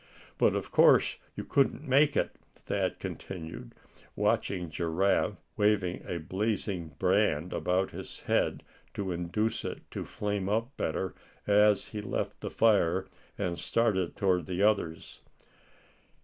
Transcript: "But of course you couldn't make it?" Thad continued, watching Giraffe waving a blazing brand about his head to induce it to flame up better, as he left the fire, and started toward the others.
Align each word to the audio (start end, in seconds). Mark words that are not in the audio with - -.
"But 0.39 0.55
of 0.55 0.71
course 0.71 1.17
you 1.35 1.43
couldn't 1.45 1.87
make 1.87 2.17
it?" 2.17 2.35
Thad 2.55 2.97
continued, 2.97 3.75
watching 4.15 4.71
Giraffe 4.71 5.35
waving 5.57 6.01
a 6.07 6.17
blazing 6.17 6.95
brand 6.97 7.53
about 7.53 7.91
his 7.91 8.21
head 8.21 8.63
to 8.95 9.11
induce 9.11 9.63
it 9.63 9.81
to 9.91 10.03
flame 10.03 10.49
up 10.49 10.75
better, 10.75 11.13
as 11.45 11.85
he 11.89 12.01
left 12.01 12.41
the 12.41 12.49
fire, 12.49 13.05
and 13.37 13.59
started 13.59 14.15
toward 14.15 14.47
the 14.47 14.63
others. 14.63 15.19